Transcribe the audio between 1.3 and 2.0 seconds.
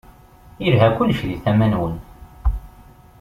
tama-nwen.